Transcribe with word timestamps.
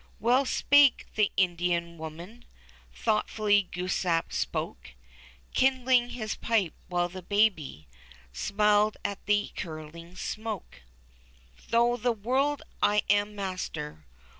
^^Well 0.19 0.47
spake 0.47 1.05
the 1.13 1.31
Indian 1.37 1.95
woman,'' 1.99 2.43
Thoughtfully 2.91 3.67
Glooskap 3.71 4.33
spoke. 4.33 4.95
Kindling 5.53 6.09
his 6.09 6.33
pipe, 6.33 6.73
while 6.87 7.07
the 7.07 7.21
Baby 7.21 7.85
Smiled 8.33 8.97
at 9.05 9.23
the 9.27 9.51
curling 9.55 10.15
smoke; 10.15 10.81
Though 11.69 11.93
of 11.93 12.01
the 12.01 12.11
world 12.11 12.63
I 12.81 13.03
am 13.11 13.35
master. 13.35 14.07